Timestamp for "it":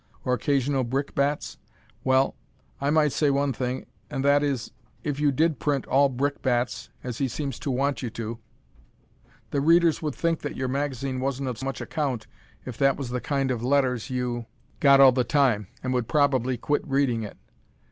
17.21-17.37